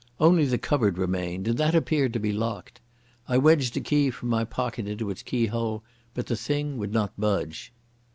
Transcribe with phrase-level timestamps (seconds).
[0.19, 2.81] Only the cupboard remained, and that appeared to be locked.
[3.27, 5.83] I wedged a key from my pocket into its keyhole,
[6.15, 7.71] but the thing would not budge.